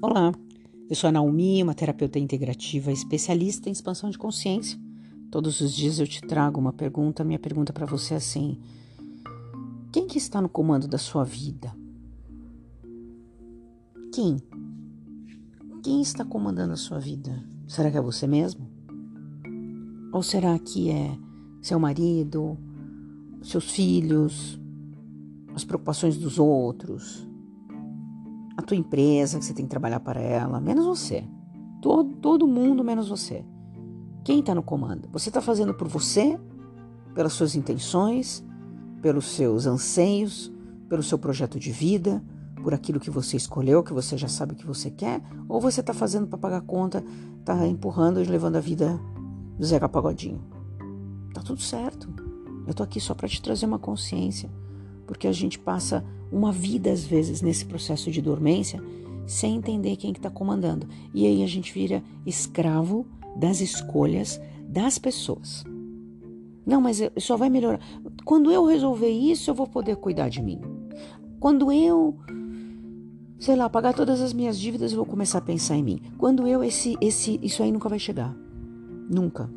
[0.00, 0.32] Olá,
[0.88, 4.78] eu sou a Naomi, uma terapeuta integrativa especialista em expansão de consciência.
[5.28, 7.24] Todos os dias eu te trago uma pergunta.
[7.24, 8.60] Minha pergunta para você é assim:
[9.92, 11.74] quem que está no comando da sua vida?
[14.14, 14.36] Quem?
[15.82, 17.44] Quem está comandando a sua vida?
[17.66, 18.70] Será que é você mesmo?
[20.12, 21.18] Ou será que é
[21.60, 22.56] seu marido,
[23.42, 24.60] seus filhos,
[25.56, 27.27] as preocupações dos outros,
[28.68, 31.24] tua empresa que você tem que trabalhar para ela, menos você.
[31.80, 33.44] Todo, todo mundo menos você.
[34.24, 35.08] Quem está no comando?
[35.10, 36.38] Você está fazendo por você,
[37.14, 38.44] pelas suas intenções,
[39.00, 40.52] pelos seus anseios,
[40.88, 42.22] pelo seu projeto de vida,
[42.62, 45.94] por aquilo que você escolheu, que você já sabe que você quer, ou você está
[45.94, 47.02] fazendo para pagar conta,
[47.40, 49.00] está empurrando e levando a vida
[49.58, 50.42] do Zeca Pagodinho?
[51.32, 52.08] Tá tudo certo.
[52.66, 54.50] Eu tô aqui só para te trazer uma consciência,
[55.08, 58.80] porque a gente passa uma vida, às vezes, nesse processo de dormência,
[59.26, 60.86] sem entender quem que está comandando.
[61.14, 65.64] E aí a gente vira escravo das escolhas das pessoas.
[66.64, 67.80] Não, mas só vai melhorar.
[68.22, 70.60] Quando eu resolver isso, eu vou poder cuidar de mim.
[71.40, 72.14] Quando eu,
[73.38, 76.02] sei lá, pagar todas as minhas dívidas, eu vou começar a pensar em mim.
[76.18, 78.36] Quando eu, esse, esse, isso aí nunca vai chegar.
[79.08, 79.48] Nunca.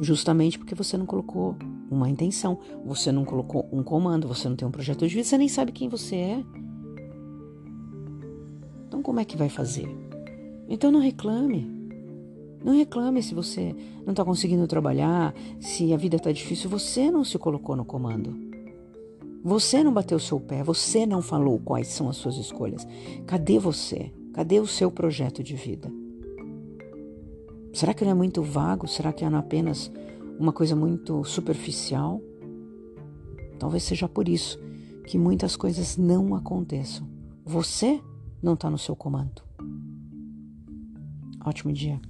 [0.00, 1.54] Justamente porque você não colocou
[1.90, 5.38] uma intenção, você não colocou um comando, você não tem um projeto de vida, você
[5.38, 6.44] nem sabe quem você é.
[8.86, 9.88] Então, como é que vai fazer?
[10.68, 11.78] Então, não reclame.
[12.64, 16.68] Não reclame se você não está conseguindo trabalhar, se a vida está difícil.
[16.70, 18.36] Você não se colocou no comando.
[19.42, 22.86] Você não bateu seu pé, você não falou quais são as suas escolhas.
[23.26, 24.12] Cadê você?
[24.32, 25.90] Cadê o seu projeto de vida?
[27.72, 28.88] Será que não é muito vago?
[28.88, 29.90] Será que é apenas
[30.38, 32.20] uma coisa muito superficial?
[33.58, 34.58] Talvez seja por isso
[35.06, 37.08] que muitas coisas não aconteçam.
[37.44, 38.00] Você
[38.42, 39.42] não está no seu comando.
[41.44, 42.00] Ótimo dia.